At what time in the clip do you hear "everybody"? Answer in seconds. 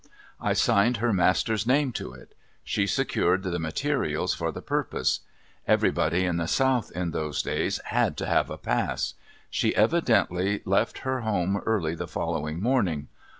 5.67-6.25